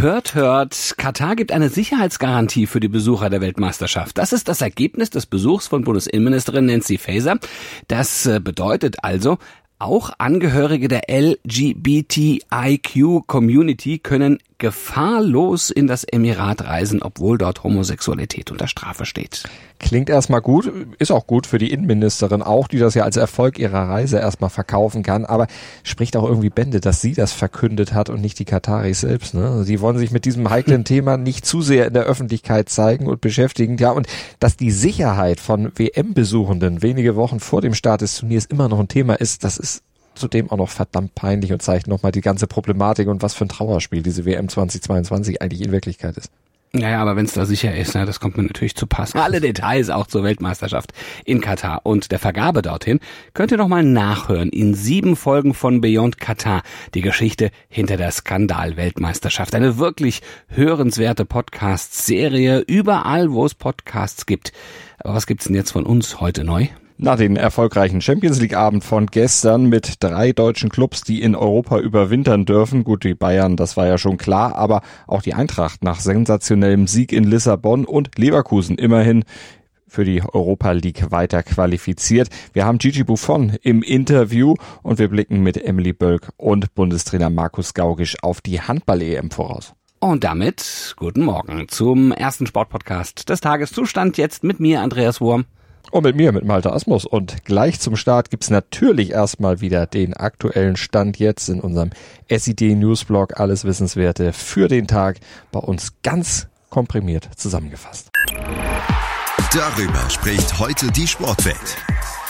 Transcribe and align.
Hört, 0.00 0.34
hört, 0.34 0.94
Katar 0.96 1.36
gibt 1.36 1.52
eine 1.52 1.68
Sicherheitsgarantie 1.68 2.66
für 2.66 2.80
die 2.80 2.88
Besucher 2.88 3.28
der 3.28 3.42
Weltmeisterschaft. 3.42 4.16
Das 4.16 4.32
ist 4.32 4.48
das 4.48 4.62
Ergebnis 4.62 5.10
des 5.10 5.26
Besuchs 5.26 5.68
von 5.68 5.84
Bundesinnenministerin 5.84 6.64
Nancy 6.64 6.96
Faeser. 6.96 7.38
Das 7.86 8.24
äh, 8.24 8.40
bedeutet 8.42 9.04
also, 9.04 9.36
auch 9.78 10.10
Angehörige 10.16 10.88
der 10.88 11.10
LGBTIQ-Community 11.10 13.98
können 13.98 14.38
gefahrlos 14.60 15.70
in 15.70 15.88
das 15.88 16.04
Emirat 16.04 16.62
reisen, 16.62 17.02
obwohl 17.02 17.38
dort 17.38 17.64
Homosexualität 17.64 18.52
unter 18.52 18.68
Strafe 18.68 19.04
steht. 19.04 19.42
Klingt 19.80 20.10
erstmal 20.10 20.42
gut, 20.42 20.70
ist 20.98 21.10
auch 21.10 21.26
gut 21.26 21.46
für 21.46 21.58
die 21.58 21.72
Innenministerin 21.72 22.42
auch, 22.42 22.68
die 22.68 22.78
das 22.78 22.94
ja 22.94 23.02
als 23.02 23.16
Erfolg 23.16 23.58
ihrer 23.58 23.88
Reise 23.88 24.18
erstmal 24.18 24.50
verkaufen 24.50 25.02
kann, 25.02 25.24
aber 25.24 25.48
spricht 25.82 26.16
auch 26.16 26.28
irgendwie 26.28 26.50
Bände, 26.50 26.80
dass 26.80 27.00
sie 27.00 27.14
das 27.14 27.32
verkündet 27.32 27.94
hat 27.94 28.10
und 28.10 28.20
nicht 28.20 28.38
die 28.38 28.44
Kataris 28.44 29.00
selbst. 29.00 29.34
Ne? 29.34 29.64
Sie 29.64 29.80
wollen 29.80 29.98
sich 29.98 30.12
mit 30.12 30.26
diesem 30.26 30.50
heiklen 30.50 30.84
Thema 30.90 31.16
nicht 31.16 31.46
zu 31.46 31.62
sehr 31.62 31.86
in 31.86 31.94
der 31.94 32.04
Öffentlichkeit 32.04 32.68
zeigen 32.68 33.06
und 33.06 33.20
beschäftigen. 33.20 33.78
Ja, 33.78 33.90
und 33.90 34.06
dass 34.38 34.56
die 34.56 34.70
Sicherheit 34.70 35.40
von 35.40 35.72
WM-Besuchenden 35.74 36.82
wenige 36.82 37.16
Wochen 37.16 37.40
vor 37.40 37.62
dem 37.62 37.74
Start 37.74 38.02
des 38.02 38.18
Turniers 38.18 38.44
immer 38.44 38.68
noch 38.68 38.78
ein 38.78 38.88
Thema 38.88 39.14
ist, 39.14 39.42
das 39.44 39.56
ist 39.56 39.82
zudem 40.20 40.50
auch 40.50 40.56
noch 40.56 40.68
verdammt 40.68 41.14
peinlich 41.14 41.52
und 41.52 41.62
zeigt 41.62 41.88
nochmal 41.88 42.12
die 42.12 42.20
ganze 42.20 42.46
Problematik 42.46 43.08
und 43.08 43.22
was 43.22 43.34
für 43.34 43.44
ein 43.44 43.48
Trauerspiel 43.48 44.02
diese 44.02 44.24
WM 44.24 44.48
2022 44.48 45.42
eigentlich 45.42 45.62
in 45.62 45.72
Wirklichkeit 45.72 46.16
ist. 46.16 46.30
Naja, 46.72 47.02
aber 47.02 47.16
wenn 47.16 47.24
es 47.24 47.32
da 47.32 47.46
sicher 47.46 47.74
ist, 47.74 47.96
ne, 47.96 48.06
das 48.06 48.20
kommt 48.20 48.36
mir 48.36 48.44
natürlich 48.44 48.76
zu 48.76 48.86
passen. 48.86 49.18
Alle 49.18 49.40
Details 49.40 49.90
auch 49.90 50.06
zur 50.06 50.22
Weltmeisterschaft 50.22 50.92
in 51.24 51.40
Katar 51.40 51.80
und 51.82 52.12
der 52.12 52.20
Vergabe 52.20 52.62
dorthin 52.62 53.00
könnt 53.34 53.50
ihr 53.50 53.56
nochmal 53.56 53.82
nachhören 53.82 54.50
in 54.50 54.74
sieben 54.74 55.16
Folgen 55.16 55.52
von 55.52 55.80
Beyond 55.80 56.20
Katar, 56.20 56.62
die 56.94 57.00
Geschichte 57.00 57.50
hinter 57.68 57.96
der 57.96 58.12
Skandal-Weltmeisterschaft. 58.12 59.56
Eine 59.56 59.78
wirklich 59.78 60.22
hörenswerte 60.46 61.24
Podcast-Serie, 61.24 62.60
überall, 62.60 63.32
wo 63.32 63.44
es 63.44 63.54
Podcasts 63.54 64.26
gibt. 64.26 64.52
Aber 64.98 65.14
was 65.14 65.26
gibt's 65.26 65.46
denn 65.46 65.56
jetzt 65.56 65.72
von 65.72 65.84
uns 65.84 66.20
heute 66.20 66.44
neu? 66.44 66.68
Nach 67.02 67.16
den 67.16 67.36
erfolgreichen 67.36 68.02
Champions 68.02 68.42
League 68.42 68.54
Abend 68.54 68.84
von 68.84 69.06
gestern 69.06 69.70
mit 69.70 69.94
drei 70.04 70.32
deutschen 70.32 70.68
Clubs, 70.68 71.00
die 71.00 71.22
in 71.22 71.34
Europa 71.34 71.78
überwintern 71.78 72.44
dürfen. 72.44 72.84
Gut, 72.84 73.04
die 73.04 73.14
Bayern, 73.14 73.56
das 73.56 73.78
war 73.78 73.86
ja 73.86 73.96
schon 73.96 74.18
klar, 74.18 74.54
aber 74.56 74.82
auch 75.06 75.22
die 75.22 75.32
Eintracht 75.32 75.82
nach 75.82 75.98
sensationellem 75.98 76.86
Sieg 76.86 77.14
in 77.14 77.24
Lissabon 77.24 77.86
und 77.86 78.18
Leverkusen 78.18 78.76
immerhin 78.76 79.24
für 79.88 80.04
die 80.04 80.22
Europa 80.22 80.72
League 80.72 81.10
weiter 81.10 81.42
qualifiziert. 81.42 82.28
Wir 82.52 82.66
haben 82.66 82.76
Gigi 82.76 83.02
Buffon 83.02 83.56
im 83.62 83.82
Interview 83.82 84.56
und 84.82 84.98
wir 84.98 85.08
blicken 85.08 85.42
mit 85.42 85.56
Emily 85.56 85.94
Bölk 85.94 86.28
und 86.36 86.74
Bundestrainer 86.74 87.30
Markus 87.30 87.72
Gaugisch 87.72 88.22
auf 88.22 88.42
die 88.42 88.60
Handball-EM 88.60 89.30
voraus. 89.30 89.72
Und 90.00 90.22
damit 90.24 90.94
guten 90.98 91.24
Morgen 91.24 91.66
zum 91.68 92.12
ersten 92.12 92.46
Sportpodcast 92.46 93.30
des 93.30 93.40
Tages. 93.40 93.72
Zustand 93.72 94.18
jetzt 94.18 94.44
mit 94.44 94.60
mir, 94.60 94.82
Andreas 94.82 95.22
Wurm. 95.22 95.46
Und 95.90 96.04
mit 96.04 96.14
mir, 96.16 96.32
mit 96.32 96.44
Malte 96.44 96.72
Asmus. 96.72 97.04
Und 97.04 97.44
gleich 97.44 97.80
zum 97.80 97.96
Start 97.96 98.30
gibt's 98.30 98.50
natürlich 98.50 99.10
erstmal 99.10 99.60
wieder 99.60 99.86
den 99.86 100.14
aktuellen 100.14 100.76
Stand 100.76 101.18
jetzt 101.18 101.48
in 101.48 101.60
unserem 101.60 101.90
SID 102.28 102.76
Newsblog. 102.76 103.40
Alles 103.40 103.64
Wissenswerte 103.64 104.32
für 104.32 104.68
den 104.68 104.86
Tag 104.86 105.18
bei 105.50 105.58
uns 105.58 105.94
ganz 106.02 106.46
komprimiert 106.68 107.28
zusammengefasst. 107.36 108.10
Darüber 109.52 110.08
spricht 110.08 110.60
heute 110.60 110.92
die 110.92 111.08
Sportwelt. 111.08 111.76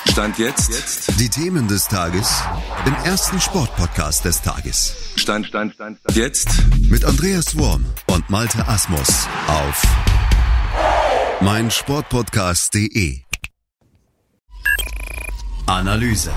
Stand 0.09 0.39
jetzt. 0.39 0.71
jetzt. 0.71 1.21
Die 1.21 1.29
Themen 1.29 1.69
des 1.69 1.87
Tages 1.87 2.43
im 2.87 2.95
ersten 3.05 3.41
Sportpodcast 3.41 4.25
des 4.25 4.41
Tages. 4.41 4.97
Stand, 5.17 5.47
Stand, 5.47 5.75
Stand, 5.75 5.99
Stand. 5.99 6.17
Jetzt 6.17 6.49
mit 6.89 7.05
Andreas 7.05 7.57
Worm 7.59 7.85
und 8.07 8.29
Malte 8.31 8.67
Asmus 8.67 9.29
auf 9.47 9.83
meinsportpodcast.de. 11.43 13.30
Analyse. 15.71 16.33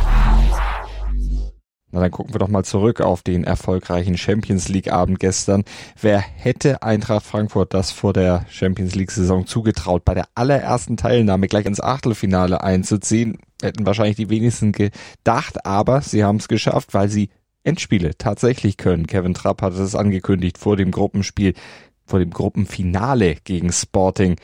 Na, 1.91 1.99
dann 1.99 2.11
gucken 2.11 2.35
wir 2.35 2.39
doch 2.39 2.47
mal 2.49 2.63
zurück 2.63 3.01
auf 3.01 3.23
den 3.23 3.43
erfolgreichen 3.43 4.15
Champions 4.15 4.69
League 4.69 4.91
Abend 4.91 5.19
gestern. 5.19 5.63
Wer 5.99 6.19
hätte 6.19 6.83
Eintracht 6.83 7.25
Frankfurt 7.25 7.73
das 7.73 7.91
vor 7.91 8.13
der 8.13 8.45
Champions 8.49 8.93
League 8.93 9.09
Saison 9.09 9.47
zugetraut, 9.47 10.05
bei 10.05 10.13
der 10.13 10.27
allerersten 10.35 10.97
Teilnahme 10.97 11.47
gleich 11.47 11.65
ins 11.65 11.81
Achtelfinale 11.81 12.63
einzuziehen? 12.63 13.39
Hätten 13.61 13.87
wahrscheinlich 13.87 14.17
die 14.17 14.29
wenigsten 14.29 14.71
gedacht, 14.71 15.65
aber 15.65 16.01
sie 16.01 16.23
haben 16.23 16.37
es 16.37 16.47
geschafft, 16.47 16.93
weil 16.93 17.09
sie 17.09 17.29
Endspiele 17.63 18.15
tatsächlich 18.17 18.77
können. 18.77 19.07
Kevin 19.07 19.33
Trapp 19.33 19.63
hatte 19.63 19.81
es 19.81 19.95
angekündigt 19.95 20.59
vor 20.59 20.77
dem 20.77 20.91
Gruppenspiel 20.91 21.55
vor 22.05 22.19
dem 22.19 22.31
Gruppenfinale 22.31 23.37
gegen 23.43 23.71
Sporting. 23.71 24.35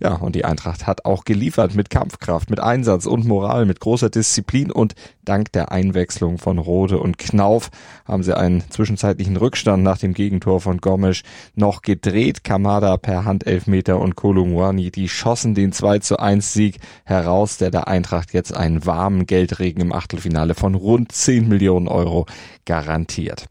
Ja, 0.00 0.14
und 0.14 0.34
die 0.34 0.44
Eintracht 0.44 0.86
hat 0.86 1.04
auch 1.04 1.24
geliefert 1.24 1.74
mit 1.74 1.90
Kampfkraft, 1.90 2.50
mit 2.50 2.60
Einsatz 2.60 3.06
und 3.06 3.26
Moral, 3.26 3.64
mit 3.64 3.80
großer 3.80 4.10
Disziplin 4.10 4.70
und 4.70 4.94
dank 5.24 5.50
der 5.52 5.72
Einwechslung 5.72 6.38
von 6.38 6.58
Rode 6.58 6.98
und 6.98 7.18
Knauf 7.18 7.70
haben 8.04 8.22
sie 8.22 8.36
einen 8.36 8.62
zwischenzeitlichen 8.70 9.36
Rückstand 9.36 9.82
nach 9.82 9.98
dem 9.98 10.14
Gegentor 10.14 10.60
von 10.60 10.78
Gomes 10.78 11.22
noch 11.54 11.82
gedreht. 11.82 12.44
Kamada 12.44 12.96
per 12.96 13.24
Handelfmeter 13.24 13.98
und 13.98 14.14
Kolumwani, 14.14 14.90
die 14.90 15.08
schossen 15.08 15.54
den 15.54 15.72
2 15.72 15.98
zu 16.00 16.18
1 16.18 16.52
Sieg 16.52 16.78
heraus, 17.04 17.56
der 17.56 17.70
der 17.70 17.88
Eintracht 17.88 18.32
jetzt 18.32 18.54
einen 18.54 18.86
warmen 18.86 19.26
Geldregen 19.26 19.80
im 19.80 19.92
Achtelfinale 19.92 20.54
von 20.54 20.74
rund 20.74 21.12
10 21.12 21.48
Millionen 21.48 21.88
Euro 21.88 22.26
garantiert. 22.64 23.46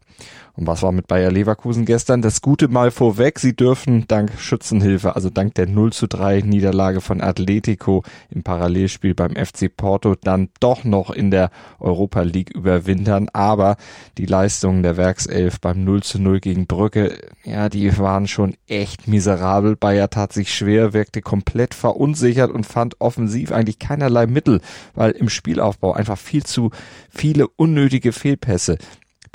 Und 0.56 0.66
was 0.66 0.82
war 0.82 0.90
mit 0.90 1.06
Bayer 1.06 1.30
Leverkusen 1.30 1.84
gestern? 1.84 2.22
Das 2.22 2.40
Gute 2.40 2.68
mal 2.68 2.90
vorweg. 2.90 3.38
Sie 3.38 3.54
dürfen 3.54 4.06
dank 4.08 4.32
Schützenhilfe, 4.38 5.14
also 5.14 5.28
dank 5.28 5.54
der 5.54 5.66
0 5.66 5.92
zu 5.92 6.06
3 6.06 6.40
Niederlage 6.40 7.02
von 7.02 7.20
Atletico 7.20 8.02
im 8.30 8.42
Parallelspiel 8.42 9.14
beim 9.14 9.36
FC 9.36 9.70
Porto 9.74 10.14
dann 10.14 10.48
doch 10.60 10.84
noch 10.84 11.10
in 11.10 11.30
der 11.30 11.50
Europa 11.78 12.22
League 12.22 12.54
überwintern. 12.54 13.28
Aber 13.34 13.76
die 14.16 14.24
Leistungen 14.24 14.82
der 14.82 14.96
Werkself 14.96 15.60
beim 15.60 15.84
0 15.84 16.02
zu 16.02 16.22
0 16.22 16.40
gegen 16.40 16.66
Brücke, 16.66 17.18
ja, 17.44 17.68
die 17.68 17.98
waren 17.98 18.26
schon 18.26 18.54
echt 18.66 19.08
miserabel. 19.08 19.76
Bayer 19.76 20.08
tat 20.08 20.32
sich 20.32 20.54
schwer, 20.54 20.94
wirkte 20.94 21.20
komplett 21.20 21.74
verunsichert 21.74 22.50
und 22.50 22.64
fand 22.64 22.98
offensiv 22.98 23.52
eigentlich 23.52 23.78
keinerlei 23.78 24.26
Mittel, 24.26 24.62
weil 24.94 25.10
im 25.10 25.28
Spielaufbau 25.28 25.92
einfach 25.92 26.16
viel 26.16 26.44
zu 26.44 26.70
viele 27.10 27.46
unnötige 27.46 28.12
Fehlpässe 28.12 28.78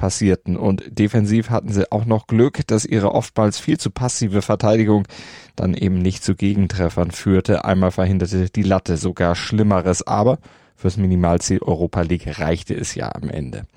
passierten. 0.01 0.57
Und 0.57 0.83
defensiv 0.89 1.51
hatten 1.51 1.71
sie 1.71 1.91
auch 1.91 2.05
noch 2.05 2.25
Glück, 2.25 2.65
dass 2.65 2.85
ihre 2.85 3.13
oftmals 3.13 3.59
viel 3.59 3.77
zu 3.77 3.91
passive 3.91 4.41
Verteidigung 4.41 5.07
dann 5.55 5.75
eben 5.75 5.99
nicht 5.99 6.23
zu 6.23 6.33
Gegentreffern 6.33 7.11
führte. 7.11 7.65
Einmal 7.65 7.91
verhinderte 7.91 8.49
die 8.49 8.63
Latte 8.63 8.97
sogar 8.97 9.35
Schlimmeres, 9.35 10.05
aber 10.07 10.39
fürs 10.75 10.97
Minimalziel 10.97 11.59
Europa 11.61 12.01
League 12.01 12.39
reichte 12.39 12.73
es 12.73 12.95
ja 12.95 13.13
am 13.13 13.29
Ende. 13.29 13.67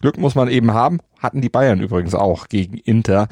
Glück 0.00 0.16
muss 0.16 0.36
man 0.36 0.48
eben 0.48 0.72
haben, 0.72 1.00
hatten 1.18 1.40
die 1.40 1.48
Bayern 1.48 1.80
übrigens 1.80 2.14
auch 2.14 2.46
gegen 2.48 2.78
Inter 2.78 3.26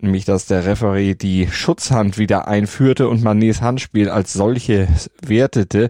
nämlich 0.00 0.24
dass 0.24 0.46
der 0.46 0.66
Referee 0.66 1.14
die 1.14 1.48
Schutzhand 1.50 2.18
wieder 2.18 2.46
einführte 2.46 3.08
und 3.08 3.22
Manets 3.22 3.62
Handspiel 3.62 4.10
als 4.10 4.32
solche 4.32 4.86
wertete 5.22 5.88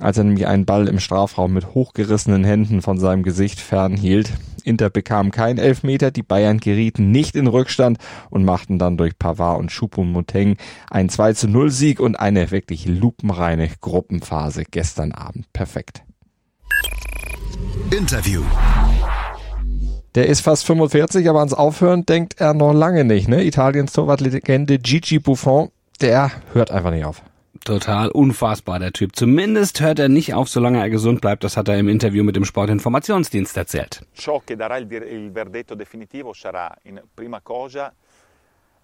als 0.00 0.18
er 0.18 0.24
nämlich 0.24 0.46
einen 0.46 0.64
Ball 0.64 0.88
im 0.88 0.98
Strafraum 0.98 1.52
mit 1.52 1.74
hochgerissenen 1.74 2.44
Händen 2.44 2.82
von 2.82 2.98
seinem 2.98 3.22
Gesicht 3.22 3.60
fernhielt. 3.60 4.32
Inter 4.64 4.90
bekam 4.90 5.30
kein 5.30 5.58
Elfmeter, 5.58 6.10
die 6.10 6.22
Bayern 6.22 6.58
gerieten 6.58 7.10
nicht 7.10 7.36
in 7.36 7.46
Rückstand 7.46 7.98
und 8.30 8.44
machten 8.44 8.78
dann 8.78 8.96
durch 8.96 9.18
Pavard 9.18 9.60
und 9.60 9.70
Choupo-Moting 9.70 10.56
einen 10.90 11.08
2 11.08 11.34
zu 11.34 11.48
0 11.48 11.70
Sieg 11.70 12.00
und 12.00 12.18
eine 12.18 12.50
wirklich 12.50 12.86
lupenreine 12.86 13.70
Gruppenphase 13.80 14.64
gestern 14.68 15.12
Abend. 15.12 15.52
Perfekt. 15.52 16.02
Interview. 17.90 18.42
Der 20.14 20.26
ist 20.28 20.40
fast 20.40 20.64
45, 20.64 21.28
aber 21.28 21.40
ans 21.40 21.54
Aufhören 21.54 22.06
denkt 22.06 22.40
er 22.40 22.54
noch 22.54 22.72
lange 22.72 23.04
nicht. 23.04 23.28
Ne? 23.28 23.44
Italiens 23.44 23.92
Torwartlegende 23.92 24.78
Gigi 24.78 25.18
Buffon, 25.18 25.70
der 26.00 26.30
hört 26.52 26.70
einfach 26.70 26.90
nicht 26.90 27.04
auf. 27.04 27.22
Total 27.64 28.10
unfassbar, 28.10 28.78
der 28.78 28.92
Typ. 28.92 29.16
Zumindest 29.16 29.80
hört 29.80 29.98
er 29.98 30.10
nicht 30.10 30.34
auf, 30.34 30.50
solange 30.50 30.80
er 30.80 30.90
gesund 30.90 31.22
bleibt. 31.22 31.44
Das 31.44 31.56
hat 31.56 31.66
er 31.68 31.78
im 31.78 31.88
Interview 31.88 32.22
mit 32.22 32.36
dem 32.36 32.44
Sportinformationsdienst 32.44 33.56
erzählt. 33.56 34.04
Ciò 34.14 34.42
che 34.44 34.54
darà 34.54 34.76
il, 34.76 35.30
verdetto 35.32 35.74
definitivo 35.74 36.34
sarà 36.34 36.70
in 36.82 37.00
prima 37.14 37.40
cosa 37.40 37.94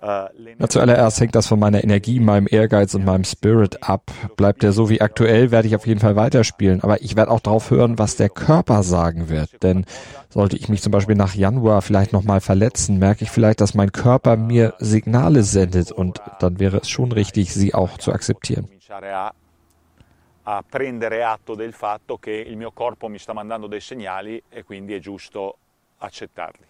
na, 0.03 0.69
zuallererst 0.69 1.21
hängt 1.21 1.35
das 1.35 1.47
von 1.47 1.59
meiner 1.59 1.85
Energie, 1.85 2.21
meinem 2.21 2.47
Ehrgeiz 2.51 2.95
und 2.95 3.05
meinem 3.05 3.25
Spirit 3.25 3.83
ab. 3.83 4.11
Bleibt 4.37 4.65
er 4.65 4.73
so 4.73 4.89
wie 4.89 5.01
aktuell, 5.01 5.51
werde 5.51 5.69
ich 5.69 5.77
auf 5.77 5.87
jeden 5.87 6.01
Fall 6.01 6.17
weiterspielen. 6.17 6.83
Aber 6.83 7.03
ich 7.03 7.17
werde 7.17 7.31
auch 7.31 7.41
darauf 7.41 7.71
hören, 7.71 7.99
was 7.99 8.17
der 8.17 8.31
Körper 8.31 8.83
sagen 8.83 9.29
wird. 9.29 9.63
Denn 9.63 9.85
sollte 10.31 10.57
ich 10.57 10.69
mich 10.69 10.81
zum 10.83 10.93
Beispiel 10.93 11.17
nach 11.17 11.35
Januar 11.35 11.83
vielleicht 11.83 12.13
nochmal 12.13 12.41
verletzen, 12.41 12.99
merke 12.99 13.25
ich 13.25 13.31
vielleicht, 13.31 13.61
dass 13.61 13.75
mein 13.75 13.93
Körper 13.93 14.37
mir 14.37 14.75
Signale 14.79 15.43
sendet. 15.43 15.93
Und 15.93 16.21
dann 16.41 16.59
wäre 16.59 16.79
es 16.79 16.89
schon 16.89 17.13
richtig, 17.13 17.53
sie 17.53 17.75
auch 17.75 17.99
zu 17.99 18.13
akzeptieren. 18.13 18.69
a 20.43 20.65
prendere 20.69 21.23
atto 21.23 21.55
del 21.55 21.73
fatto 21.73 22.19
che 22.19 22.33
il 22.33 22.57
mio 22.57 22.73
corpo 22.73 23.09
mi 23.09 23.19
sta 23.19 23.33
mandando 23.33 23.69
dei 23.69 23.81
segnali 23.81 24.43
e 24.49 24.65
quindi 24.65 24.95
è 24.95 24.99
giusto 24.99 25.59
accettarli. 25.99 26.67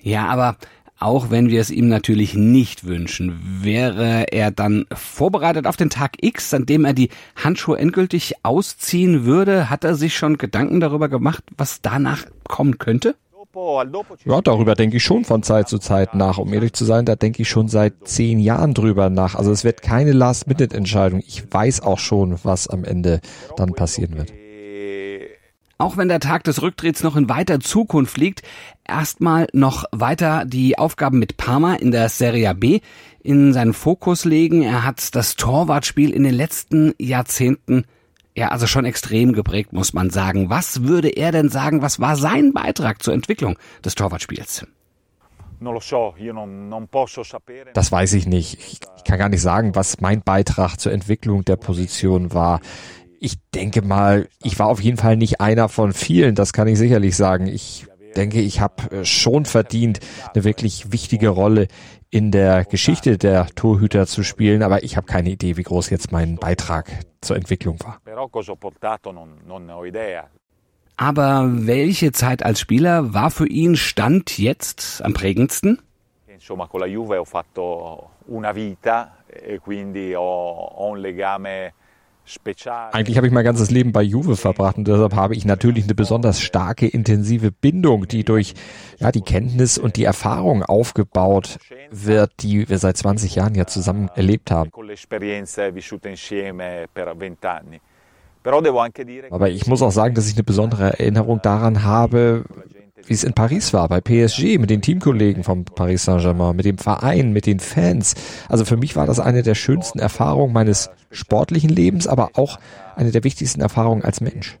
Ja, 0.00 0.28
aber 0.28 0.56
auch 1.04 1.30
wenn 1.30 1.50
wir 1.50 1.60
es 1.60 1.70
ihm 1.70 1.88
natürlich 1.88 2.34
nicht 2.34 2.84
wünschen. 2.84 3.38
Wäre 3.60 4.32
er 4.32 4.50
dann 4.50 4.86
vorbereitet 4.92 5.66
auf 5.66 5.76
den 5.76 5.90
Tag 5.90 6.12
X, 6.22 6.54
an 6.54 6.64
dem 6.64 6.86
er 6.86 6.94
die 6.94 7.10
Handschuhe 7.36 7.78
endgültig 7.78 8.36
ausziehen 8.42 9.26
würde? 9.26 9.68
Hat 9.68 9.84
er 9.84 9.96
sich 9.96 10.16
schon 10.16 10.38
Gedanken 10.38 10.80
darüber 10.80 11.10
gemacht, 11.10 11.44
was 11.56 11.82
danach 11.82 12.24
kommen 12.48 12.78
könnte? 12.78 13.16
Ja, 14.24 14.40
darüber 14.40 14.74
denke 14.74 14.96
ich 14.96 15.04
schon 15.04 15.24
von 15.24 15.44
Zeit 15.44 15.68
zu 15.68 15.78
Zeit 15.78 16.14
nach. 16.14 16.38
Um 16.38 16.52
ehrlich 16.52 16.72
zu 16.72 16.84
sein, 16.84 17.04
da 17.04 17.14
denke 17.14 17.42
ich 17.42 17.48
schon 17.48 17.68
seit 17.68 17.92
zehn 18.04 18.40
Jahren 18.40 18.74
drüber 18.74 19.10
nach. 19.10 19.36
Also 19.36 19.52
es 19.52 19.62
wird 19.62 19.82
keine 19.82 20.12
Last-Minute-Entscheidung. 20.12 21.22
Ich 21.24 21.44
weiß 21.52 21.82
auch 21.82 22.00
schon, 22.00 22.38
was 22.42 22.66
am 22.66 22.82
Ende 22.82 23.20
dann 23.56 23.74
passieren 23.74 24.16
wird. 24.16 24.32
Auch 25.76 25.96
wenn 25.96 26.08
der 26.08 26.20
Tag 26.20 26.44
des 26.44 26.62
Rücktritts 26.62 27.02
noch 27.02 27.16
in 27.16 27.28
weiter 27.28 27.60
Zukunft 27.60 28.16
liegt, 28.16 28.42
erstmal 28.86 29.48
noch 29.52 29.84
weiter 29.90 30.44
die 30.44 30.78
Aufgaben 30.78 31.18
mit 31.18 31.36
Parma 31.36 31.74
in 31.74 31.90
der 31.90 32.08
Serie 32.08 32.54
B 32.54 32.80
in 33.22 33.52
seinen 33.52 33.74
Fokus 33.74 34.24
legen. 34.24 34.62
Er 34.62 34.84
hat 34.84 35.14
das 35.14 35.36
Torwartspiel 35.36 36.10
in 36.10 36.22
den 36.22 36.34
letzten 36.34 36.94
Jahrzehnten 36.98 37.84
ja 38.36 38.48
also 38.48 38.66
schon 38.66 38.84
extrem 38.84 39.32
geprägt, 39.32 39.72
muss 39.72 39.92
man 39.92 40.10
sagen. 40.10 40.50
Was 40.50 40.84
würde 40.84 41.08
er 41.08 41.32
denn 41.32 41.48
sagen, 41.48 41.82
was 41.82 42.00
war 42.00 42.16
sein 42.16 42.52
Beitrag 42.52 43.02
zur 43.02 43.14
Entwicklung 43.14 43.58
des 43.84 43.94
Torwartspiels? 43.94 44.66
Das 47.72 47.92
weiß 47.92 48.12
ich 48.14 48.26
nicht. 48.26 48.58
Ich 48.60 49.04
kann 49.04 49.18
gar 49.18 49.28
nicht 49.28 49.40
sagen, 49.40 49.74
was 49.74 50.00
mein 50.00 50.20
Beitrag 50.20 50.78
zur 50.78 50.92
Entwicklung 50.92 51.44
der 51.44 51.56
Position 51.56 52.34
war 52.34 52.60
ich 53.24 53.38
denke 53.54 53.80
mal, 53.80 54.28
ich 54.42 54.58
war 54.58 54.66
auf 54.66 54.80
jeden 54.80 54.98
Fall 54.98 55.16
nicht 55.16 55.40
einer 55.40 55.70
von 55.70 55.94
vielen, 55.94 56.34
das 56.34 56.52
kann 56.52 56.68
ich 56.68 56.78
sicherlich 56.78 57.16
sagen. 57.16 57.46
Ich 57.46 57.86
denke, 58.16 58.40
ich 58.40 58.60
habe 58.60 58.90
äh, 58.90 59.04
schon 59.06 59.46
verdient, 59.46 60.00
eine 60.34 60.44
wirklich 60.44 60.92
wichtige 60.92 61.30
Rolle 61.30 61.68
in 62.10 62.30
der 62.30 62.64
Geschichte 62.66 63.16
der 63.16 63.46
Torhüter 63.46 64.06
zu 64.06 64.22
spielen, 64.22 64.62
aber 64.62 64.84
ich 64.84 64.96
habe 64.98 65.06
keine 65.06 65.30
Idee, 65.30 65.56
wie 65.56 65.62
groß 65.62 65.88
jetzt 65.88 66.12
mein 66.12 66.36
Beitrag 66.36 66.90
zur 67.22 67.36
Entwicklung 67.36 67.78
war. 67.80 67.98
Aber 70.96 71.50
welche 71.66 72.12
Zeit 72.12 72.44
als 72.44 72.60
Spieler 72.60 73.14
war 73.14 73.30
für 73.30 73.48
ihn 73.48 73.74
Stand 73.74 74.38
jetzt 74.38 75.02
am 75.02 75.14
prägendsten? 75.14 75.80
Insomma, 76.26 76.66
con 76.66 76.80
la 76.80 76.86
Juve 76.86 77.18
ho 77.18 77.24
fatto 77.24 78.10
una 78.26 78.52
vita 78.52 79.24
e 79.26 79.58
quindi 79.58 80.14
ho, 80.14 80.20
ho 80.20 80.90
un 80.90 81.00
legame 81.00 81.72
eigentlich 82.92 83.16
habe 83.18 83.26
ich 83.26 83.32
mein 83.32 83.44
ganzes 83.44 83.70
Leben 83.70 83.92
bei 83.92 84.02
Juve 84.02 84.36
verbracht 84.36 84.78
und 84.78 84.88
deshalb 84.88 85.14
habe 85.14 85.34
ich 85.34 85.44
natürlich 85.44 85.84
eine 85.84 85.94
besonders 85.94 86.40
starke, 86.40 86.86
intensive 86.86 87.52
Bindung, 87.52 88.08
die 88.08 88.24
durch 88.24 88.54
ja, 88.98 89.12
die 89.12 89.20
Kenntnis 89.20 89.76
und 89.76 89.96
die 89.96 90.04
Erfahrung 90.04 90.62
aufgebaut 90.62 91.58
wird, 91.90 92.32
die 92.40 92.68
wir 92.68 92.78
seit 92.78 92.96
20 92.96 93.34
Jahren 93.34 93.54
ja 93.54 93.66
zusammen 93.66 94.08
erlebt 94.14 94.50
haben. 94.50 94.70
Aber 99.30 99.48
ich 99.48 99.66
muss 99.66 99.82
auch 99.82 99.90
sagen, 99.90 100.14
dass 100.14 100.28
ich 100.28 100.34
eine 100.34 100.44
besondere 100.44 100.98
Erinnerung 100.98 101.40
daran 101.42 101.82
habe, 101.82 102.44
wie 103.06 103.14
es 103.14 103.24
in 103.24 103.32
Paris 103.34 103.72
war, 103.72 103.88
bei 103.88 104.00
PSG, 104.00 104.58
mit 104.58 104.70
den 104.70 104.82
Teamkollegen 104.82 105.44
vom 105.44 105.64
Paris 105.64 106.04
Saint-Germain, 106.04 106.56
mit 106.56 106.64
dem 106.64 106.78
Verein, 106.78 107.32
mit 107.32 107.46
den 107.46 107.60
Fans. 107.60 108.14
Also 108.48 108.64
für 108.64 108.76
mich 108.76 108.96
war 108.96 109.06
das 109.06 109.20
eine 109.20 109.42
der 109.42 109.54
schönsten 109.54 109.98
Erfahrungen 109.98 110.52
meines 110.52 110.90
sportlichen 111.10 111.70
Lebens, 111.70 112.06
aber 112.06 112.30
auch 112.34 112.58
eine 112.96 113.10
der 113.10 113.24
wichtigsten 113.24 113.60
Erfahrungen 113.60 114.02
als 114.04 114.20
Mensch. 114.20 114.58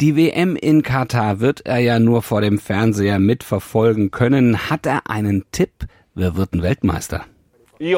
Die 0.00 0.16
WM 0.16 0.56
in 0.56 0.82
Katar 0.82 1.40
wird 1.40 1.66
er 1.66 1.78
ja 1.78 1.98
nur 1.98 2.22
vor 2.22 2.40
dem 2.40 2.58
Fernseher 2.58 3.18
mitverfolgen 3.18 4.10
können. 4.10 4.70
Hat 4.70 4.86
er 4.86 5.10
einen 5.10 5.44
Tipp? 5.52 5.86
Wer 6.14 6.36
wird 6.36 6.54
ein 6.54 6.62
Weltmeister? 6.62 7.24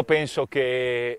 Penso 0.06 0.46
che 0.46 1.19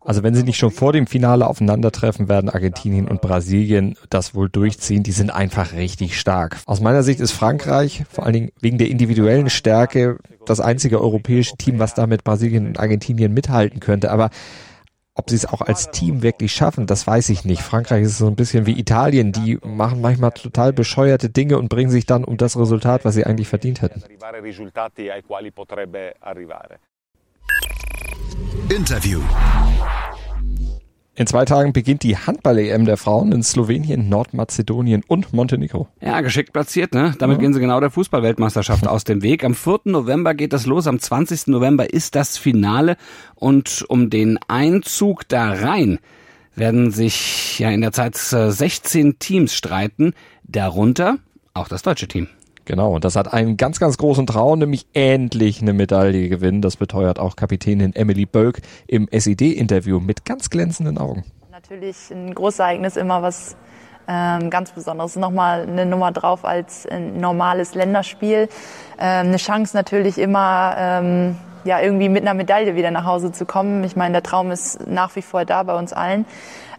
also 0.00 0.22
wenn 0.22 0.34
sie 0.34 0.42
nicht 0.42 0.58
schon 0.58 0.70
vor 0.70 0.92
dem 0.92 1.06
Finale 1.06 1.46
aufeinandertreffen, 1.46 2.28
werden 2.28 2.50
Argentinien 2.50 3.08
und 3.08 3.20
Brasilien 3.20 3.96
das 4.10 4.34
wohl 4.34 4.48
durchziehen. 4.48 5.02
Die 5.02 5.12
sind 5.12 5.30
einfach 5.30 5.72
richtig 5.72 6.18
stark. 6.18 6.58
Aus 6.66 6.80
meiner 6.80 7.02
Sicht 7.02 7.20
ist 7.20 7.32
Frankreich, 7.32 8.04
vor 8.10 8.24
allen 8.24 8.34
Dingen 8.34 8.50
wegen 8.60 8.78
der 8.78 8.88
individuellen 8.88 9.50
Stärke, 9.50 10.18
das 10.46 10.60
einzige 10.60 11.00
europäische 11.00 11.56
Team, 11.56 11.78
was 11.78 11.94
da 11.94 12.06
mit 12.06 12.24
Brasilien 12.24 12.66
und 12.66 12.80
Argentinien 12.80 13.32
mithalten 13.32 13.80
könnte. 13.80 14.10
Aber 14.10 14.30
ob 15.14 15.28
sie 15.28 15.36
es 15.36 15.44
auch 15.44 15.60
als 15.60 15.90
Team 15.90 16.22
wirklich 16.22 16.52
schaffen, 16.52 16.86
das 16.86 17.06
weiß 17.06 17.28
ich 17.28 17.44
nicht. 17.44 17.60
Frankreich 17.60 18.04
ist 18.04 18.16
so 18.16 18.26
ein 18.26 18.36
bisschen 18.36 18.64
wie 18.64 18.78
Italien. 18.78 19.32
Die 19.32 19.58
machen 19.62 20.00
manchmal 20.00 20.30
total 20.32 20.72
bescheuerte 20.72 21.28
Dinge 21.28 21.58
und 21.58 21.68
bringen 21.68 21.90
sich 21.90 22.06
dann 22.06 22.24
um 22.24 22.38
das 22.38 22.58
Resultat, 22.58 23.04
was 23.04 23.14
sie 23.14 23.24
eigentlich 23.24 23.48
verdient 23.48 23.82
hätten. 23.82 24.02
Interview. 28.68 29.20
In 31.14 31.26
zwei 31.26 31.44
Tagen 31.44 31.72
beginnt 31.72 32.02
die 32.02 32.16
Handball-EM 32.16 32.84
der 32.84 32.96
Frauen 32.96 33.32
in 33.32 33.42
Slowenien, 33.42 34.08
Nordmazedonien 34.08 35.02
und 35.06 35.32
Montenegro. 35.32 35.88
Ja, 36.00 36.20
geschickt 36.22 36.52
platziert, 36.52 36.94
ne? 36.94 37.14
Damit 37.18 37.36
ja. 37.36 37.42
gehen 37.42 37.54
sie 37.54 37.60
genau 37.60 37.80
der 37.80 37.90
Fußballweltmeisterschaft 37.90 38.86
aus 38.86 39.04
dem 39.04 39.22
Weg. 39.22 39.44
Am 39.44 39.54
4. 39.54 39.80
November 39.84 40.34
geht 40.34 40.52
das 40.52 40.66
los, 40.66 40.86
am 40.86 40.98
20. 40.98 41.48
November 41.48 41.92
ist 41.92 42.14
das 42.14 42.38
Finale 42.38 42.96
und 43.34 43.84
um 43.88 44.10
den 44.10 44.38
Einzug 44.48 45.28
da 45.28 45.52
rein 45.52 45.98
werden 46.54 46.90
sich 46.90 47.58
ja 47.58 47.70
in 47.70 47.80
der 47.80 47.92
Zeit 47.92 48.16
16 48.16 49.10
äh, 49.10 49.12
Teams 49.14 49.54
streiten, 49.54 50.14
darunter 50.44 51.18
auch 51.54 51.68
das 51.68 51.82
deutsche 51.82 52.08
Team. 52.08 52.28
Genau, 52.64 52.94
und 52.94 53.04
das 53.04 53.16
hat 53.16 53.32
einen 53.32 53.56
ganz, 53.56 53.80
ganz 53.80 53.98
großen 53.98 54.26
Traum, 54.26 54.60
nämlich 54.60 54.86
endlich 54.92 55.60
eine 55.60 55.72
Medaille 55.72 56.28
gewinnen. 56.28 56.62
Das 56.62 56.76
beteuert 56.76 57.18
auch 57.18 57.34
Kapitänin 57.34 57.92
Emily 57.94 58.24
Bölk 58.24 58.60
im 58.86 59.08
SED-Interview 59.08 59.98
mit 59.98 60.24
ganz 60.24 60.48
glänzenden 60.48 60.98
Augen. 60.98 61.24
Natürlich 61.50 62.10
ein 62.12 62.34
großes 62.34 62.60
Ereignis, 62.60 62.96
immer 62.96 63.22
was 63.22 63.56
ähm, 64.08 64.50
ganz 64.50 64.70
Besonderes. 64.72 65.16
Nochmal 65.16 65.62
eine 65.62 65.86
Nummer 65.86 66.12
drauf 66.12 66.44
als 66.44 66.86
ein 66.86 67.20
normales 67.20 67.74
Länderspiel. 67.74 68.48
Ähm, 68.98 69.28
eine 69.28 69.36
Chance 69.38 69.76
natürlich 69.76 70.18
immer, 70.18 70.74
ähm, 70.78 71.36
ja, 71.64 71.80
irgendwie 71.80 72.08
mit 72.08 72.22
einer 72.22 72.34
Medaille 72.34 72.74
wieder 72.76 72.90
nach 72.90 73.04
Hause 73.04 73.32
zu 73.32 73.44
kommen. 73.44 73.82
Ich 73.84 73.96
meine, 73.96 74.12
der 74.12 74.22
Traum 74.22 74.50
ist 74.50 74.86
nach 74.86 75.14
wie 75.16 75.22
vor 75.22 75.44
da 75.44 75.62
bei 75.62 75.76
uns 75.76 75.92
allen. 75.92 76.26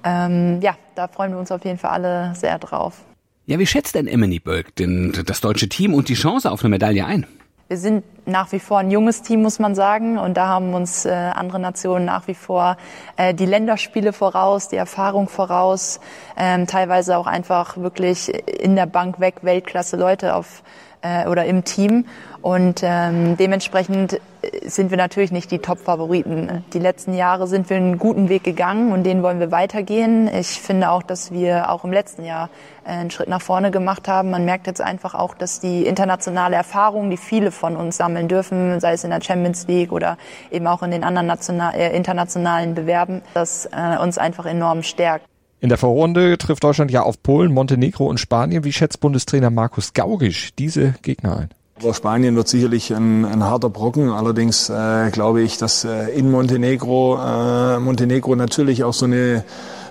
Ähm, 0.05 0.59
ja, 0.61 0.75
da 0.95 1.07
freuen 1.07 1.31
wir 1.31 1.39
uns 1.39 1.51
auf 1.51 1.63
jeden 1.63 1.77
Fall 1.77 1.91
alle 1.91 2.35
sehr 2.35 2.59
drauf. 2.59 3.01
Ja, 3.45 3.59
wie 3.59 3.65
schätzt 3.65 3.95
denn 3.95 4.07
Emily 4.07 4.39
Bölk 4.39 4.73
denn 4.77 5.11
das 5.25 5.41
deutsche 5.41 5.67
Team 5.67 5.93
und 5.93 6.07
die 6.07 6.13
Chance 6.13 6.49
auf 6.49 6.61
eine 6.61 6.69
Medaille 6.69 7.05
ein? 7.05 7.25
Wir 7.67 7.77
sind 7.77 8.05
nach 8.25 8.53
wie 8.53 8.59
vor 8.59 8.77
ein 8.77 8.89
junges 8.89 9.21
Team, 9.21 9.41
muss 9.41 9.59
man 9.59 9.75
sagen. 9.75 10.17
Und 10.17 10.35
da 10.35 10.47
haben 10.47 10.73
uns 10.73 11.03
äh, 11.03 11.09
andere 11.09 11.59
Nationen 11.59 12.05
nach 12.05 12.27
wie 12.27 12.35
vor 12.35 12.77
äh, 13.17 13.33
die 13.33 13.45
Länderspiele 13.45 14.13
voraus, 14.13 14.69
die 14.69 14.77
Erfahrung 14.77 15.27
voraus, 15.27 15.99
ähm, 16.37 16.67
teilweise 16.67 17.17
auch 17.17 17.27
einfach 17.27 17.75
wirklich 17.75 18.29
in 18.29 18.77
der 18.77 18.85
Bank 18.85 19.19
weg 19.19 19.37
Weltklasse 19.41 19.97
Leute 19.97 20.35
auf 20.35 20.63
äh, 21.01 21.27
oder 21.27 21.43
im 21.43 21.65
Team. 21.65 22.05
Und 22.41 22.79
ähm, 22.83 23.35
dementsprechend 23.35 24.21
sind 24.65 24.91
wir 24.91 24.97
natürlich 24.97 25.31
nicht 25.31 25.51
die 25.51 25.59
Top-Favoriten. 25.59 26.63
Die 26.73 26.79
letzten 26.79 27.13
Jahre 27.13 27.47
sind 27.47 27.69
wir 27.69 27.77
einen 27.77 27.97
guten 27.97 28.29
Weg 28.29 28.43
gegangen 28.43 28.91
und 28.91 29.03
den 29.03 29.23
wollen 29.23 29.39
wir 29.39 29.51
weitergehen. 29.51 30.27
Ich 30.27 30.61
finde 30.61 30.91
auch, 30.91 31.03
dass 31.03 31.31
wir 31.31 31.69
auch 31.71 31.83
im 31.83 31.91
letzten 31.91 32.25
Jahr 32.25 32.49
äh, 32.85 32.89
einen 32.89 33.11
Schritt 33.11 33.29
nach 33.29 33.41
vorne 33.41 33.71
gemacht 33.71 34.07
haben. 34.07 34.31
Man 34.31 34.45
merkt 34.45 34.67
jetzt 34.67 34.81
einfach 34.81 35.13
auch, 35.13 35.35
dass 35.35 35.59
die 35.59 35.85
internationale 35.85 36.55
Erfahrung, 36.55 37.09
die 37.09 37.17
viele 37.17 37.51
von 37.51 37.75
uns 37.75 37.97
sammeln 37.97 38.27
dürfen, 38.27 38.79
sei 38.79 38.93
es 38.93 39.03
in 39.03 39.09
der 39.11 39.21
Champions 39.21 39.67
League 39.67 39.91
oder 39.91 40.17
eben 40.51 40.67
auch 40.67 40.83
in 40.83 40.91
den 40.91 41.03
anderen 41.03 41.27
national, 41.27 41.73
äh, 41.75 41.95
internationalen 41.95 42.75
Bewerben, 42.75 43.21
das 43.33 43.65
äh, 43.65 43.97
uns 44.01 44.17
einfach 44.17 44.45
enorm 44.45 44.83
stärkt. 44.83 45.25
In 45.61 45.69
der 45.69 45.77
Vorrunde 45.77 46.37
trifft 46.37 46.63
Deutschland 46.65 46.91
ja 46.91 47.03
auf 47.03 47.23
Polen, 47.23 47.53
Montenegro 47.53 48.05
und 48.07 48.19
Spanien. 48.19 48.65
Wie 48.65 48.73
schätzt 48.73 48.99
Bundestrainer 48.99 49.49
Markus 49.49 49.93
Gaurisch 49.93 50.53
diese 50.55 50.95
Gegner 51.01 51.37
ein? 51.37 51.49
Spanien 51.91 52.35
wird 52.35 52.47
sicherlich 52.47 52.93
ein, 52.93 53.25
ein 53.25 53.43
harter 53.43 53.69
Brocken. 53.69 54.09
Allerdings 54.09 54.69
äh, 54.69 55.09
glaube 55.11 55.41
ich, 55.41 55.57
dass 55.57 55.83
äh, 55.83 56.09
in 56.17 56.31
Montenegro, 56.31 57.17
äh, 57.17 57.79
Montenegro 57.79 58.35
natürlich 58.35 58.83
auch 58.83 58.93
so 58.93 59.05
eine 59.05 59.43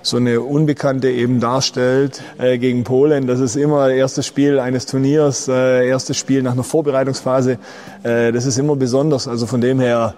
so 0.03 0.17
eine 0.17 0.41
Unbekannte 0.41 1.11
eben 1.11 1.39
darstellt 1.39 2.23
äh, 2.39 2.59
gegen 2.59 2.83
Polen. 2.83 3.27
Das 3.27 3.41
ist 3.41 3.57
immer 3.57 3.89
erstes 3.91 4.27
Spiel 4.27 4.59
eines 4.59 4.87
Turniers, 4.87 5.47
äh, 5.47 5.87
erstes 5.87 6.17
Spiel 6.17 6.43
nach 6.43 6.53
einer 6.53 6.65
Vorbereitungsphase. 6.65 7.59
Äh, 8.03 8.33
das 8.33 8.45
ist 8.45 8.59
immer 8.59 8.75
besonders. 8.75 9.29
Also 9.29 9.47
von 9.47 9.61
dem 9.61 9.79
her 9.79 10.15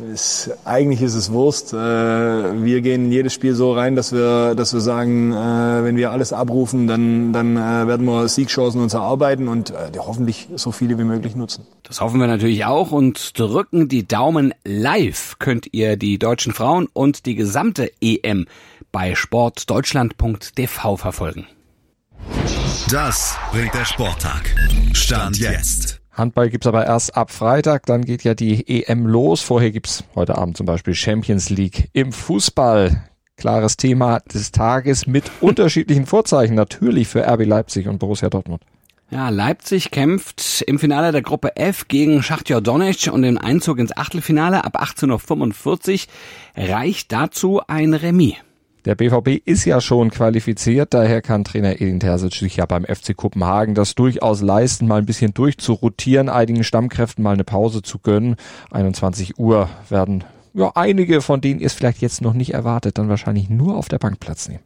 ist, 0.00 0.50
eigentlich 0.64 1.02
ist 1.02 1.14
es 1.14 1.32
Wurst. 1.32 1.72
Äh, 1.72 1.76
wir 1.76 2.80
gehen 2.80 3.06
in 3.06 3.12
jedes 3.12 3.32
Spiel 3.32 3.54
so 3.54 3.72
rein, 3.72 3.96
dass 3.96 4.12
wir, 4.12 4.54
dass 4.54 4.72
wir 4.72 4.80
sagen, 4.80 5.32
äh, 5.32 5.84
wenn 5.84 5.96
wir 5.96 6.12
alles 6.12 6.32
abrufen, 6.32 6.86
dann, 6.86 7.32
dann 7.32 7.56
äh, 7.56 7.86
werden 7.86 8.06
wir 8.06 8.28
Siegchancen 8.28 8.80
uns 8.80 8.94
erarbeiten 8.94 9.48
und 9.48 9.72
hoffentlich 9.98 10.48
so 10.56 10.72
viele 10.72 10.98
wie 10.98 11.04
möglich 11.04 11.36
nutzen. 11.36 11.66
Das 11.82 12.00
hoffen 12.00 12.20
wir 12.20 12.26
natürlich 12.26 12.64
auch 12.64 12.92
und 12.92 13.38
drücken 13.38 13.88
die 13.88 14.06
Daumen 14.06 14.54
live. 14.64 15.36
Könnt 15.38 15.72
ihr 15.72 15.96
die 15.96 16.18
deutschen 16.18 16.52
Frauen 16.52 16.88
und 16.92 17.26
die 17.26 17.34
gesamte 17.34 17.90
EM 18.00 18.46
bei 18.92 19.14
sportdeutschland.tv 19.14 20.96
verfolgen. 20.96 21.46
Das 22.90 23.36
bringt 23.52 23.74
der 23.74 23.84
Sporttag. 23.84 24.54
Stand 24.92 25.38
jetzt. 25.38 26.00
Handball 26.16 26.48
gibt's 26.48 26.66
aber 26.66 26.86
erst 26.86 27.14
ab 27.14 27.30
Freitag, 27.30 27.84
dann 27.84 28.02
geht 28.02 28.24
ja 28.24 28.34
die 28.34 28.84
EM 28.84 29.06
los. 29.06 29.42
Vorher 29.42 29.70
gibt's 29.70 30.02
heute 30.14 30.38
Abend 30.38 30.56
zum 30.56 30.64
Beispiel 30.64 30.94
Champions 30.94 31.50
League 31.50 31.90
im 31.92 32.12
Fußball. 32.12 33.02
Klares 33.36 33.76
Thema 33.76 34.20
des 34.20 34.50
Tages 34.50 35.06
mit 35.06 35.30
unterschiedlichen 35.42 36.06
Vorzeichen 36.06 36.54
natürlich 36.54 37.06
für 37.06 37.26
RB 37.30 37.44
Leipzig 37.44 37.86
und 37.86 37.98
Borussia 37.98 38.30
Dortmund. 38.30 38.62
Ja, 39.10 39.28
Leipzig 39.28 39.90
kämpft 39.90 40.62
im 40.66 40.78
Finale 40.78 41.12
der 41.12 41.22
Gruppe 41.22 41.54
F 41.56 41.86
gegen 41.86 42.22
Schachtjor 42.22 42.62
Donetsk 42.62 43.12
und 43.12 43.22
den 43.22 43.36
Einzug 43.36 43.78
ins 43.78 43.96
Achtelfinale 43.96 44.64
ab 44.64 44.82
18.45 44.82 46.06
Uhr 46.56 46.68
reicht 46.68 47.12
dazu 47.12 47.60
ein 47.68 47.92
Remis. 47.92 48.34
Der 48.86 48.94
BVB 48.94 49.44
ist 49.44 49.64
ja 49.64 49.80
schon 49.80 50.12
qualifiziert, 50.12 50.94
daher 50.94 51.20
kann 51.20 51.42
Trainer 51.42 51.72
Edin 51.72 51.98
Terzic 51.98 52.34
sich 52.34 52.56
ja 52.58 52.66
beim 52.66 52.84
FC 52.84 53.16
Kopenhagen 53.16 53.74
das 53.74 53.96
durchaus 53.96 54.42
leisten, 54.42 54.86
mal 54.86 55.00
ein 55.00 55.06
bisschen 55.06 55.34
durchzurotieren, 55.34 56.28
einigen 56.28 56.62
Stammkräften 56.62 57.24
mal 57.24 57.32
eine 57.32 57.42
Pause 57.42 57.82
zu 57.82 57.98
gönnen. 57.98 58.36
21 58.70 59.40
Uhr 59.40 59.68
werden 59.88 60.22
ja 60.54 60.70
einige, 60.76 61.20
von 61.20 61.40
denen 61.40 61.58
ihr 61.58 61.66
es 61.66 61.72
vielleicht 61.72 62.00
jetzt 62.00 62.22
noch 62.22 62.32
nicht 62.32 62.54
erwartet, 62.54 62.96
dann 62.96 63.08
wahrscheinlich 63.08 63.50
nur 63.50 63.76
auf 63.76 63.88
der 63.88 63.98
Bank 63.98 64.20
Platz 64.20 64.48
nehmen. 64.48 64.62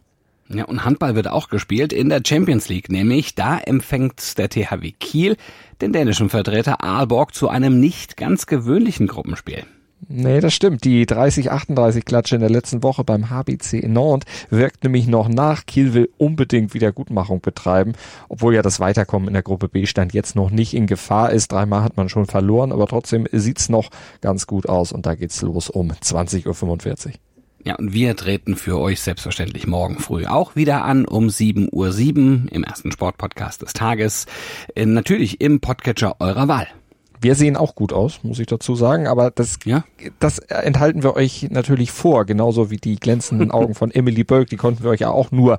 Ja, 0.50 0.64
und 0.64 0.84
Handball 0.84 1.14
wird 1.14 1.28
auch 1.28 1.48
gespielt 1.48 1.94
in 1.94 2.10
der 2.10 2.20
Champions 2.26 2.68
League, 2.68 2.90
nämlich 2.90 3.34
da 3.36 3.56
empfängt 3.56 4.36
der 4.36 4.50
THW 4.50 4.92
Kiel 5.00 5.36
den 5.80 5.94
dänischen 5.94 6.28
Vertreter 6.28 6.84
Aalborg 6.84 7.34
zu 7.34 7.48
einem 7.48 7.80
nicht 7.80 8.18
ganz 8.18 8.44
gewöhnlichen 8.44 9.06
Gruppenspiel. 9.06 9.64
Nee, 10.12 10.40
das 10.40 10.54
stimmt. 10.54 10.82
Die 10.82 11.06
30-38-Klatsche 11.06 12.34
in 12.34 12.40
der 12.40 12.50
letzten 12.50 12.82
Woche 12.82 13.04
beim 13.04 13.30
HBC 13.30 13.74
in 13.74 13.92
Nantes 13.92 14.28
wirkt 14.50 14.82
nämlich 14.82 15.06
noch 15.06 15.28
nach. 15.28 15.66
Kiel 15.66 15.94
will 15.94 16.10
unbedingt 16.18 16.74
Wiedergutmachung 16.74 17.40
betreiben, 17.40 17.92
obwohl 18.28 18.56
ja 18.56 18.62
das 18.62 18.80
Weiterkommen 18.80 19.28
in 19.28 19.34
der 19.34 19.44
Gruppe 19.44 19.68
B 19.68 19.86
stand 19.86 20.12
jetzt 20.12 20.34
noch 20.34 20.50
nicht 20.50 20.74
in 20.74 20.88
Gefahr 20.88 21.30
ist. 21.30 21.52
Dreimal 21.52 21.84
hat 21.84 21.96
man 21.96 22.08
schon 22.08 22.26
verloren, 22.26 22.72
aber 22.72 22.88
trotzdem 22.88 23.28
sieht's 23.30 23.68
noch 23.68 23.90
ganz 24.20 24.48
gut 24.48 24.68
aus 24.68 24.90
und 24.90 25.06
da 25.06 25.14
geht's 25.14 25.42
los 25.42 25.70
um 25.70 25.92
20.45 25.92 27.06
Uhr. 27.06 27.12
Ja, 27.62 27.76
und 27.76 27.92
wir 27.92 28.16
treten 28.16 28.56
für 28.56 28.80
euch 28.80 29.00
selbstverständlich 29.02 29.68
morgen 29.68 30.00
früh 30.00 30.26
auch 30.26 30.56
wieder 30.56 30.82
an 30.82 31.04
um 31.04 31.28
7.07 31.28 31.70
Uhr 31.70 32.52
im 32.52 32.64
ersten 32.64 32.90
Sportpodcast 32.90 33.62
des 33.62 33.74
Tages. 33.74 34.26
Äh, 34.74 34.86
natürlich 34.86 35.40
im 35.40 35.60
Podcatcher 35.60 36.16
eurer 36.18 36.48
Wahl. 36.48 36.66
Wir 37.22 37.34
sehen 37.34 37.56
auch 37.56 37.74
gut 37.74 37.92
aus, 37.92 38.20
muss 38.22 38.38
ich 38.38 38.46
dazu 38.46 38.74
sagen, 38.74 39.06
aber 39.06 39.30
das, 39.30 39.58
ja? 39.66 39.84
das 40.20 40.38
enthalten 40.38 41.02
wir 41.02 41.16
euch 41.16 41.48
natürlich 41.50 41.90
vor, 41.90 42.24
genauso 42.24 42.70
wie 42.70 42.78
die 42.78 42.96
glänzenden 42.96 43.50
Augen 43.50 43.74
von 43.74 43.90
Emily 43.90 44.24
Bölk, 44.24 44.48
die 44.48 44.56
konnten 44.56 44.82
wir 44.84 44.90
euch 44.90 45.00
ja 45.00 45.10
auch 45.10 45.30
nur 45.30 45.58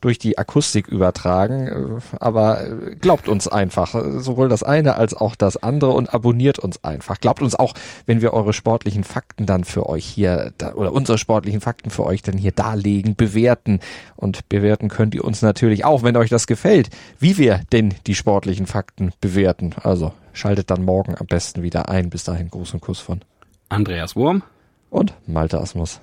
durch 0.00 0.18
die 0.18 0.38
Akustik 0.38 0.88
übertragen. 0.88 2.00
Aber 2.18 2.64
glaubt 3.00 3.28
uns 3.28 3.46
einfach, 3.46 3.94
sowohl 4.20 4.48
das 4.48 4.62
eine 4.62 4.96
als 4.96 5.12
auch 5.12 5.36
das 5.36 5.62
andere 5.62 5.90
und 5.90 6.14
abonniert 6.14 6.58
uns 6.58 6.82
einfach. 6.82 7.20
Glaubt 7.20 7.42
uns 7.42 7.54
auch, 7.54 7.74
wenn 8.06 8.22
wir 8.22 8.32
eure 8.32 8.54
sportlichen 8.54 9.04
Fakten 9.04 9.44
dann 9.44 9.64
für 9.64 9.88
euch 9.88 10.06
hier, 10.06 10.52
oder 10.74 10.92
unsere 10.92 11.18
sportlichen 11.18 11.60
Fakten 11.60 11.90
für 11.90 12.06
euch 12.06 12.22
dann 12.22 12.38
hier 12.38 12.52
darlegen, 12.52 13.16
bewerten. 13.16 13.80
Und 14.16 14.48
bewerten 14.48 14.88
könnt 14.88 15.14
ihr 15.14 15.24
uns 15.24 15.42
natürlich 15.42 15.84
auch, 15.84 16.02
wenn 16.02 16.16
euch 16.16 16.30
das 16.30 16.46
gefällt, 16.46 16.88
wie 17.18 17.36
wir 17.36 17.60
denn 17.70 17.94
die 18.06 18.14
sportlichen 18.14 18.66
Fakten 18.66 19.12
bewerten. 19.20 19.74
Also 19.82 20.12
Schaltet 20.32 20.70
dann 20.70 20.84
morgen 20.84 21.16
am 21.18 21.26
besten 21.26 21.62
wieder 21.62 21.88
ein. 21.88 22.10
Bis 22.10 22.24
dahin, 22.24 22.50
großen 22.50 22.80
Kuss 22.80 23.00
von 23.00 23.20
Andreas 23.68 24.16
Wurm 24.16 24.42
und 24.90 25.14
Malte 25.26 25.60
Asmus. 25.60 26.00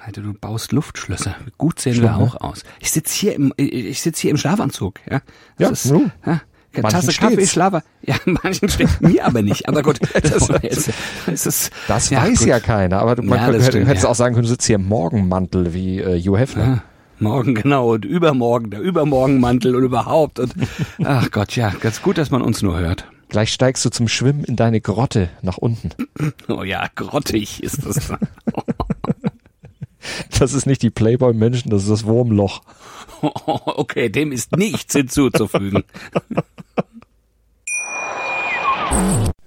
Malte, 0.00 0.22
du 0.22 0.34
baust 0.34 0.72
Luftschlösser. 0.72 1.34
Gut 1.56 1.80
sehen 1.80 1.94
Schon, 1.94 2.04
wir 2.04 2.16
auch 2.16 2.40
aus. 2.40 2.62
Ich 2.80 2.90
sitze 2.90 3.14
hier 3.14 3.34
im, 3.34 3.52
ich 3.56 4.02
sitze 4.02 4.22
hier 4.22 4.30
im 4.30 4.36
Schlafanzug. 4.36 5.00
Ja, 5.10 5.20
das 5.56 5.84
ja, 5.84 5.96
ist, 5.96 6.10
ja 6.26 6.40
Tasse 6.82 7.12
Kaffee, 7.12 7.46
Schlafer. 7.46 7.82
Ja, 8.02 8.16
manchen 8.24 8.68
steht 8.68 9.00
mir 9.00 9.24
aber 9.24 9.42
nicht. 9.42 9.68
Aber 9.68 9.82
gut, 9.82 10.00
das, 10.22 10.48
jetzt, 10.62 10.90
das, 11.26 11.46
ist, 11.46 11.70
das 11.88 12.10
ja, 12.10 12.22
weiß 12.22 12.40
gut. 12.40 12.48
ja 12.48 12.60
keiner. 12.60 13.00
Aber 13.00 13.22
man 13.22 13.38
ja, 13.38 13.46
könnte, 13.46 13.64
stimmt, 13.64 13.86
hättest 13.86 14.04
ja. 14.04 14.10
auch 14.10 14.14
sagen 14.14 14.34
können, 14.34 14.44
du 14.44 14.50
sitzt 14.50 14.66
hier 14.66 14.76
im 14.76 14.88
Morgenmantel 14.88 15.74
wie 15.74 16.00
äh, 16.00 16.20
Hugh 16.20 16.38
Hefner. 16.38 16.64
Ja. 16.64 16.82
Morgen, 17.20 17.54
genau, 17.54 17.92
und 17.92 18.04
übermorgen, 18.04 18.70
der 18.70 18.80
Übermorgenmantel 18.80 19.76
und 19.76 19.84
überhaupt. 19.84 20.40
Und 20.40 20.52
ach 21.04 21.30
Gott, 21.30 21.54
ja, 21.54 21.70
ganz 21.80 22.02
gut, 22.02 22.18
dass 22.18 22.30
man 22.30 22.42
uns 22.42 22.60
nur 22.60 22.78
hört. 22.78 23.06
Gleich 23.28 23.52
steigst 23.52 23.84
du 23.84 23.90
zum 23.90 24.08
Schwimmen 24.08 24.44
in 24.44 24.56
deine 24.56 24.80
Grotte 24.80 25.28
nach 25.42 25.58
unten. 25.58 25.90
Oh 26.48 26.62
ja, 26.62 26.88
grottig 26.94 27.62
ist 27.62 27.84
das. 27.84 28.12
das 30.38 30.52
ist 30.52 30.66
nicht 30.66 30.82
die 30.82 30.90
Playboy-Menschen, 30.90 31.70
das 31.70 31.82
ist 31.82 31.90
das 31.90 32.04
Wurmloch. 32.04 32.62
Okay, 33.46 34.10
dem 34.10 34.32
ist 34.32 34.54
nichts 34.54 34.92
hinzuzufügen. 34.92 35.84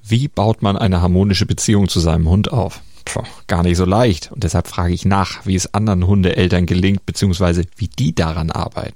Wie 0.03 0.27
baut 0.27 0.63
man 0.63 0.77
eine 0.77 1.01
harmonische 1.01 1.45
Beziehung 1.45 1.87
zu 1.87 1.99
seinem 1.99 2.27
Hund 2.27 2.51
auf? 2.51 2.81
Puh, 3.05 3.23
gar 3.45 3.63
nicht 3.63 3.77
so 3.77 3.85
leicht. 3.85 4.31
Und 4.31 4.43
deshalb 4.43 4.67
frage 4.67 4.93
ich 4.93 5.05
nach, 5.05 5.45
wie 5.45 5.55
es 5.55 5.73
anderen 5.73 6.07
Hundeeltern 6.07 6.65
gelingt, 6.65 7.05
beziehungsweise 7.05 7.65
wie 7.75 7.87
die 7.87 8.15
daran 8.15 8.49
arbeiten. 8.49 8.95